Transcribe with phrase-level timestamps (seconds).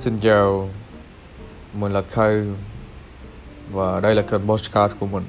[0.00, 0.68] Xin chào,
[1.74, 2.42] mình là Khay
[3.72, 5.24] và đây là kênh Postcard của mình.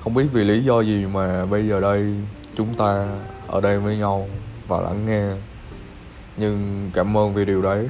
[0.00, 2.14] Không biết vì lý do gì mà bây giờ đây
[2.56, 3.06] chúng ta
[3.46, 4.28] ở đây với nhau
[4.68, 5.24] và lắng nghe.
[6.36, 7.88] Nhưng cảm ơn vì điều đấy.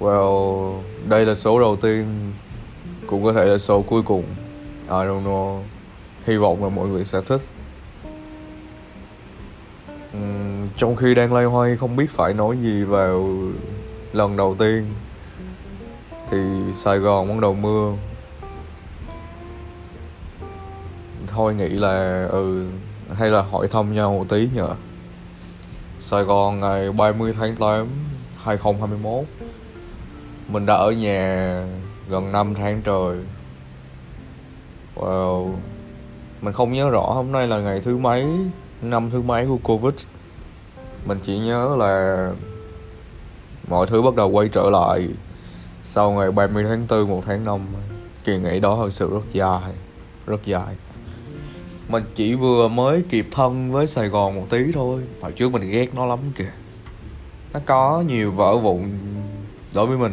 [0.00, 2.32] Well, đây là số đầu tiên,
[3.06, 4.24] cũng có thể là số cuối cùng.
[4.82, 5.62] I don't know.
[6.24, 7.40] Hy vọng là mọi người sẽ thích.
[10.78, 13.28] Trong khi đang loay hoay, không biết phải nói gì vào
[14.12, 14.84] lần đầu tiên,
[16.30, 16.38] thì
[16.74, 17.92] Sài Gòn bắt đầu mưa.
[21.26, 22.66] Thôi nghĩ là ừ
[23.14, 24.68] hay là hỏi thăm nhau một tí nhờ.
[26.00, 27.86] Sài Gòn ngày 30 tháng 8
[28.42, 29.24] 2021
[30.48, 31.66] mình đã ở nhà
[32.08, 33.16] gần 5 tháng trời.
[34.96, 35.52] Wow.
[36.40, 38.26] Mình không nhớ rõ hôm nay là ngày thứ mấy,
[38.82, 39.94] năm thứ mấy của Covid
[41.04, 42.30] mình chỉ nhớ là
[43.68, 45.08] mọi thứ bắt đầu quay trở lại
[45.82, 47.60] sau ngày 30 tháng 4 1 tháng 5
[48.24, 49.72] kỳ nghỉ đó thật sự rất dài
[50.28, 50.76] rất dài.
[51.88, 55.02] Mình chỉ vừa mới kịp thân với Sài Gòn một tí thôi.
[55.22, 56.52] Hồi trước mình ghét nó lắm kìa.
[57.52, 58.82] Nó có nhiều vỡ vụn
[59.74, 60.12] đối với mình.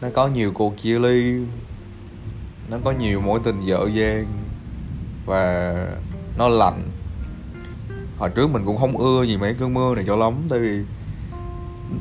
[0.00, 1.44] Nó có nhiều cuộc chia ly.
[2.68, 4.26] Nó có nhiều mối tình dở dang.
[5.26, 5.74] Và
[6.38, 6.80] nó lạnh
[8.20, 10.80] hồi trước mình cũng không ưa gì mấy cơn mưa này cho lắm, tại vì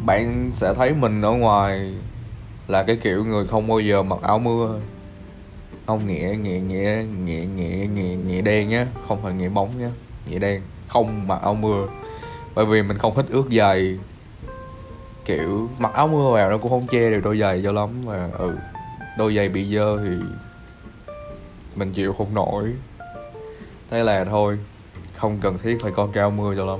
[0.06, 1.94] bạn sẽ thấy mình ở ngoài
[2.67, 4.80] là cái kiểu người không bao giờ mặc áo mưa.
[5.86, 9.89] Không, nghĩa nghĩa nghĩa nghĩa nghĩa nghĩa nghĩa đen nhá, không phải nghĩa bóng nhá,
[10.30, 11.88] nghĩa đen, không mặc áo mưa.
[12.56, 14.00] Bởi vì mình không thích ướt giày,
[15.26, 18.30] kiểu, mặc áo mưa vào nó cũng không che được đôi giày cho lắm mà
[18.38, 18.58] ừ
[19.17, 20.16] đôi giày bị dơ thì
[21.76, 22.73] mình chịu không nổi.
[23.89, 24.58] Thế là thôi
[25.13, 26.79] không cần thiết phải có cao mưa cho lắm.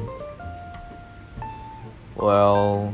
[2.17, 2.88] Well,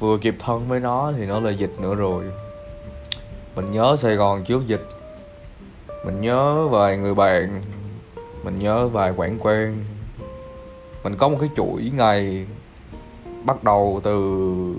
[0.00, 2.24] vừa kịp thân với nó thì nó là dịch nữa rồi.
[3.56, 4.88] Mình nhớ sài gòn trước dịch.
[6.04, 7.62] Mình nhớ vài người bạn.
[8.44, 9.84] Mình nhớ vài quảng quen.
[11.04, 12.46] Mình có một cái chuỗi ngày
[13.44, 14.74] bắt đầu từ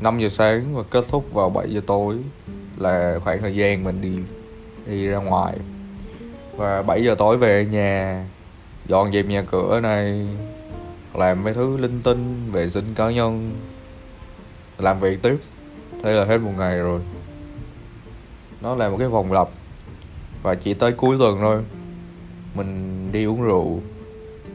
[0.00, 2.16] 5 giờ sáng và kết thúc vào 7 giờ tối
[2.76, 4.18] là khoảng thời gian mình đi
[4.86, 5.56] đi ra ngoài.
[6.56, 8.24] Và 7 giờ tối về nhà
[8.88, 10.26] dọn dẹp nhà cửa này,
[11.14, 13.52] làm mấy thứ linh tinh, vệ sinh cá nhân.
[14.78, 15.38] Làm việc tiếp,
[16.02, 17.00] thế là hết một ngày rồi.
[18.60, 19.48] Nó là một cái vòng lặp,
[20.42, 21.62] và chỉ tới cuối tuần thôi.
[22.54, 23.80] Mình đi uống rượu,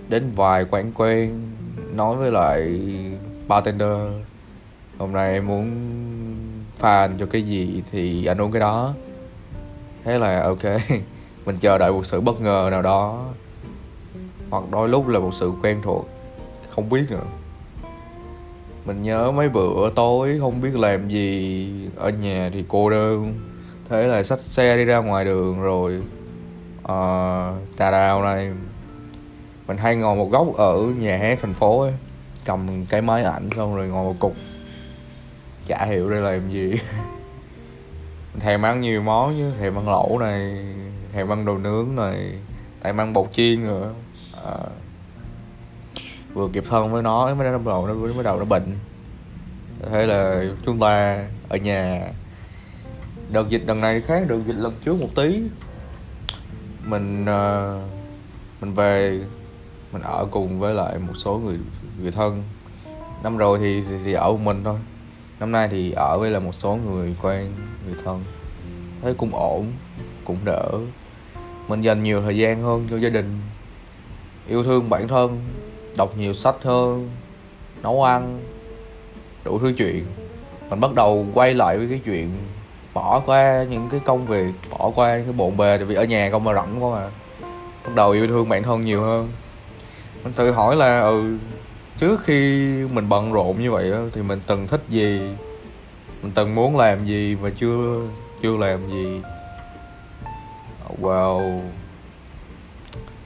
[0.10, 1.52] đến vài quán quen,
[1.94, 2.80] nói với lại
[3.48, 3.98] bartender,
[4.98, 5.72] hôm nay em muốn
[6.78, 8.94] pha anh cho cái gì thì anh uống cái đó.
[10.04, 10.64] Thế là ok,
[11.46, 13.26] mình chờ đợi một sự bất ngờ nào đó
[14.54, 16.10] hoặc đôi lúc là một sự quen thuộc
[16.70, 17.26] không biết nữa.
[18.86, 23.34] Mình nhớ mấy bữa tối không biết làm gì ở nhà thì cô đơn.
[23.90, 26.02] Thế là xách xe đi ra ngoài đường rồi
[26.82, 28.52] uh, tà đào này.
[29.68, 31.94] Mình hay ngồi một góc ở nhà hát thành phố ấy
[32.46, 34.34] cầm cái máy ảnh xong rồi ngồi một cục.
[35.68, 36.70] Chả hiểu đây làm gì.
[38.34, 40.66] Mình thèm ăn nhiều món chứ thèm ăn lẩu này
[41.14, 42.18] thèm ăn đồ nướng này
[42.84, 43.94] thèm ăn bột chiên nữa
[44.46, 44.58] à,
[46.34, 48.72] vừa kịp thân với nó mới bắt đầu nó mới đầu nó bệnh.
[49.92, 52.12] Thế là chúng ta ở nhà
[53.30, 55.42] đợt dịch lần này khác đợt dịch lần trước một tí.
[56.86, 57.82] Mình uh,
[58.62, 59.20] mình về
[59.92, 61.58] mình ở cùng với lại một số người
[62.02, 62.44] người thân.
[63.24, 64.80] Năm rồi thì, thì thì ở một mình thôi.
[65.40, 67.52] Năm nay thì ở với là một số người quen
[67.86, 68.24] người thân.
[69.02, 69.72] Thấy cũng ổn
[70.26, 70.70] cũng đỡ.
[71.68, 73.42] Mình dành nhiều thời gian hơn cho gia đình
[74.48, 75.42] yêu thương bản thân,
[75.98, 77.10] đọc nhiều sách hơn,
[77.84, 78.40] nấu ăn,
[79.44, 80.06] đủ thứ chuyện.
[80.70, 82.30] Mình bắt đầu quay lại với cái chuyện
[82.94, 86.04] bỏ qua những cái công việc, bỏ qua những cái bộn bề, tại vì ở
[86.04, 87.10] nhà không mà rảnh quá mà.
[87.84, 89.32] Bắt đầu yêu thương bản thân nhiều hơn.
[90.24, 91.38] Mình tự hỏi là ừ
[91.98, 95.20] trước khi mình bận rộn như vậy thì mình từng thích gì?
[96.22, 98.02] Mình từng muốn làm gì mà chưa
[98.42, 99.22] chưa làm gì?
[101.02, 101.62] Wow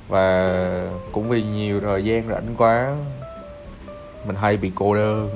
[0.08, 2.96] và cũng vì nhiều thời gian rảnh quá
[4.26, 5.30] mình hay bị cô đơn.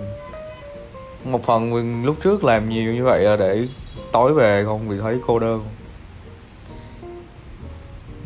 [1.25, 3.67] Một phần mình lúc trước làm nhiều như vậy là để
[4.11, 5.65] tối về không bị thấy cô đơn.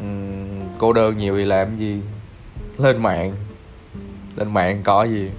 [0.04, 2.02] Uhm, cô đơn nhiều thì làm gì?
[2.78, 3.36] Lên mạng.
[4.36, 5.32] Lên mạng có gì?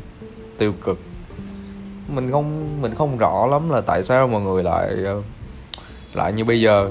[0.58, 0.98] Tiêu cực.
[2.08, 5.22] Mình không mình không rõ lắm là tại sao mọi người lại ờ,
[6.14, 6.90] lại như bây giờ.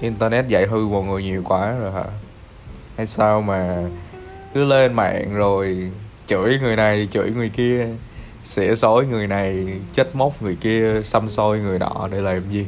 [0.00, 2.04] Internet dạy hư mọi người nhiều quá rồi hả?
[2.96, 3.88] Hay sao mà
[4.54, 5.90] cứ lên mạng rồi
[6.26, 7.86] chửi người này chửi người kia
[8.44, 12.66] xỉa xối người này chết móc người kia xăm soi người nọ để làm gì?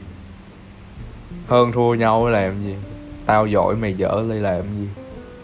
[1.46, 2.74] Hơn thua nhau để làm gì?
[3.26, 4.88] Tao giỏi mày dở đây làm gì?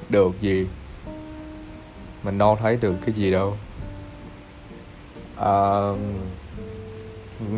[0.08, 0.66] Được gì?
[2.22, 3.56] Mình đâu thấy được cái gì đâu.
[5.36, 5.50] À,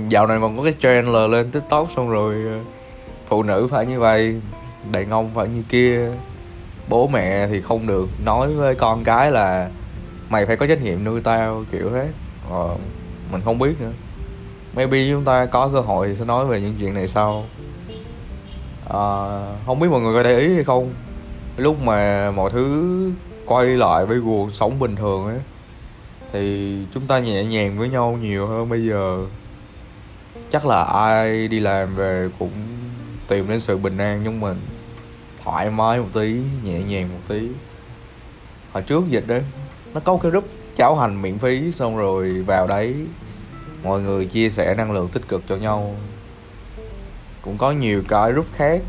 [0.08, 2.60] dạo này còn có cái trend là lên tiktok xong rồi ờ,
[3.26, 4.40] phụ nữ phải như vậy
[4.92, 6.10] đàn ông phải như kia
[6.88, 8.08] bố mẹ thì không được.
[8.24, 9.70] Nói với con cái là
[10.28, 12.08] mày phải có trách nhiệm nuôi tao kiểu thế.
[12.50, 12.76] Ờ,
[13.32, 13.92] mình không biết nữa.
[14.76, 17.44] Maybe chúng ta có cơ hội thì sẽ nói về những chuyện này sau.
[18.88, 19.04] À,
[19.66, 20.94] không biết mọi người có để ý hay không.
[21.56, 23.10] Lúc mà mọi thứ
[23.46, 25.38] quay lại với cuộc sống bình thường ấy
[26.32, 29.26] thì chúng ta nhẹ nhàng với nhau nhiều hơn bây giờ.
[30.50, 32.50] Chắc là ai đi làm về cũng
[33.28, 34.56] tìm đến sự bình an trong mình
[35.44, 37.48] thoải mái một tí, nhẹ nhàng một tí.
[38.72, 39.42] Hồi trước dịch đấy
[39.94, 40.44] nó có cái group
[40.76, 42.94] cháo hành miễn phí, xong rồi vào đấy,
[43.82, 45.94] mọi người chia sẻ năng lượng tích cực cho nhau.
[47.42, 48.82] Cũng có nhiều cái group khác,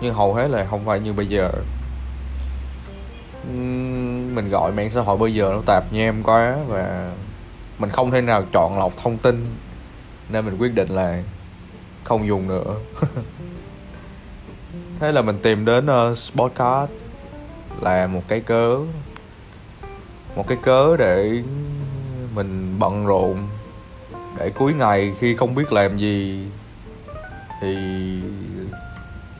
[0.00, 1.52] nhưng hầu hết là không phải như bây giờ.
[4.34, 7.12] Mình gọi mạng xã hội bây giờ nó tạp nhem quá và
[7.78, 9.46] mình không thể nào chọn lọc thông tin,
[10.28, 11.22] nên mình quyết định là
[12.04, 12.74] không dùng nữa.
[15.04, 16.92] thế là mình tìm đến ờ, uh, Sportcard
[17.80, 18.78] là một cái cớ
[20.36, 21.42] một cái cớ để
[22.34, 23.48] mình bận rộn
[24.38, 26.46] để cuối ngày khi không biết làm gì
[27.60, 27.76] thì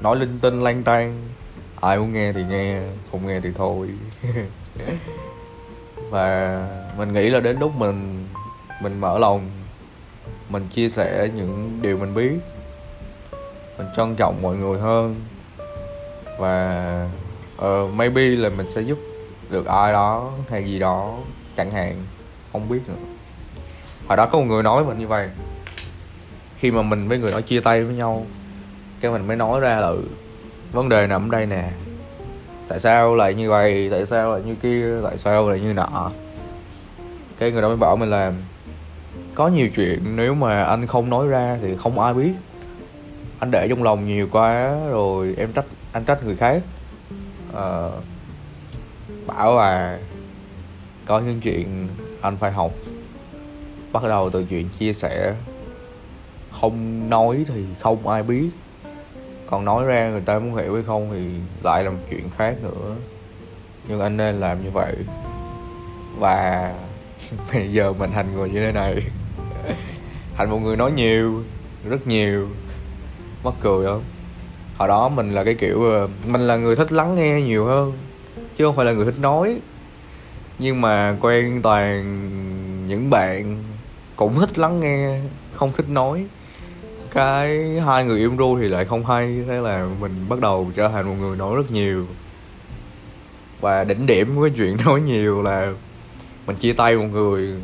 [0.01, 1.21] nói linh tinh lang tan
[1.81, 2.81] ai muốn nghe thì nghe
[3.11, 3.89] không nghe thì thôi.
[6.11, 6.59] Và
[6.99, 8.27] mình nghĩ là đến lúc mình
[8.83, 9.51] mình mở lòng
[10.49, 12.39] mình chia sẻ những điều mình biết
[13.79, 15.15] mình trân trọng mọi người hơn
[16.39, 17.09] và
[17.57, 18.99] uh, maybe là mình sẽ giúp
[19.51, 21.19] được ai đó hay gì đó
[21.57, 21.97] chẳng hạn
[22.53, 22.95] không biết nữa.
[24.09, 25.29] Hồi đó có một người nói mình như vậy.
[26.57, 28.27] Khi mà mình với người đó chia tay với nhau
[29.01, 30.03] cái mình mới nói ra là ừ,
[30.73, 31.71] vấn đề nằm ở đây nè.
[32.69, 33.89] Tại sao lại như vậy?
[33.91, 35.01] Tại sao lại như kia?
[35.05, 36.11] Tại sao lại như nọ?
[37.39, 38.33] Cái người đó mới bảo mình là
[39.35, 42.33] có nhiều chuyện nếu mà anh không nói ra thì không ai biết.
[43.39, 46.63] Anh để trong lòng nhiều quá rồi em trách anh trách người khác.
[47.51, 48.05] Uh,
[49.27, 49.99] bảo là
[51.07, 51.89] có những chuyện
[52.21, 52.73] anh phải học.
[53.93, 55.35] Bắt đầu từ chuyện chia sẻ.
[56.61, 58.51] Không nói thì không ai biết.
[59.47, 61.31] Còn nói ra người ta muốn hiểu hay không thì
[61.63, 62.97] lại là một chuyện khác nữa.
[63.89, 64.97] Nhưng anh nên làm như vậy.
[66.19, 66.75] Và
[67.53, 69.03] bây giờ mình thành người như thế này.
[70.37, 71.43] Thành một người nói nhiều
[71.89, 72.49] rất nhiều.
[73.45, 74.03] Mắc cười không?
[74.79, 77.93] Hồi đó mình là cái kiểu ờ, mình là người thích lắng nghe nhiều hơn,
[78.57, 79.61] chứ không phải là người thích nói.
[80.59, 82.03] Nhưng mà quen toàn
[82.87, 83.65] những bạn
[84.17, 85.21] cũng thích lắng nghe,
[85.53, 86.27] không thích nói.
[87.11, 90.89] Cái hai người im ru thì lại không hay, thế là mình bắt đầu trở
[90.89, 92.07] thành một người nói rất nhiều.
[93.61, 95.73] Và đỉnh điểm của cái chuyện nói nhiều là
[96.47, 97.55] mình chia tay một người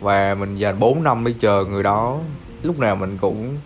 [0.00, 2.18] và mình dành 4 năm đi chờ người đó.
[2.62, 3.56] Lúc nào mình cũng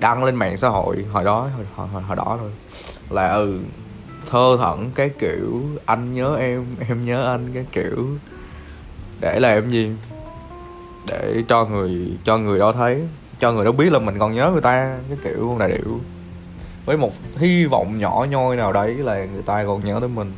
[0.00, 1.04] đăng lên mạng xã hội.
[1.12, 2.50] Hồi đó hồi, hồi, hồi đó thôi.
[3.10, 3.58] Là ừ
[4.30, 8.06] thơ thẩn cái kiểu anh nhớ em em nhớ anh cái kiểu
[9.20, 9.92] để làm gì?
[11.06, 13.02] Để cho người cho người đó thấy
[13.40, 16.00] cho người đó biết là mình còn nhớ người ta cái kiểu này điệu.
[16.86, 20.32] Với một hy vọng nhỏ nhoi nào đấy là người ta còn nhớ tới mình.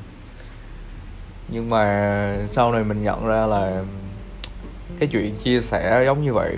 [1.49, 3.83] Nhưng mà sau này mình nhận ra là
[4.99, 6.57] cái chuyện chia sẻ giống như vậy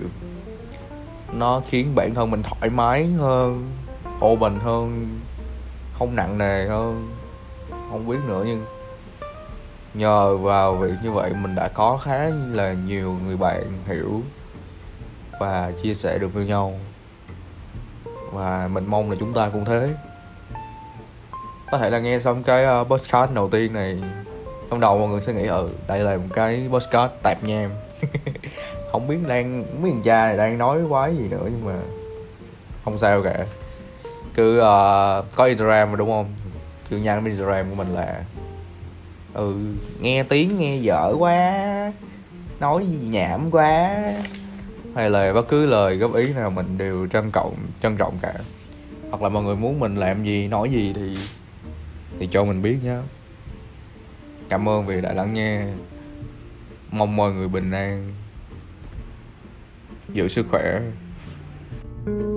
[1.33, 3.71] nó khiến bản thân mình thoải mái hơn,
[4.25, 5.19] open hơn,
[5.93, 7.09] không nặng nề hơn,
[7.91, 8.43] không biết nữa.
[8.47, 8.65] Nhưng
[9.95, 14.23] nhờ vào việc như vậy, mình đã có khá là nhiều người bạn hiểu
[15.41, 16.75] và chia sẻ được với nhau.
[18.33, 19.95] Và mình mong là chúng ta cũng thế.
[21.71, 24.03] Có thể là nghe xong cái ờ, podcast đầu tiên này,
[24.71, 27.71] trong đầu mọi người sẽ nghĩ ừ đây là một cái podcast tạp nham.
[28.93, 31.81] không biết đang mấy thằng cha này đang nói quái gì nữa nhưng mà
[32.85, 33.47] không sao cả.
[34.35, 36.27] Cứ uh, có instagram mà đúng không?
[36.91, 38.25] Cứ nhắn instagram của mình là
[39.35, 39.57] ừ
[40.01, 41.53] nghe tiếng nghe dở quá
[42.61, 43.91] nói gì nhảm quá.
[44.95, 48.35] Hay là bất cứ lời góp ý nào mình đều trân trọng trân trọng cả.
[49.11, 51.17] Hoặc là mọi người muốn mình làm gì nói gì thì
[52.19, 52.97] thì cho mình biết nhé
[54.49, 55.65] cảm ơn vì đã lắng nghe
[56.93, 58.13] mong mọi người bình an.
[60.13, 60.81] Giữ sức khỏe.
[62.05, 62.32] thank you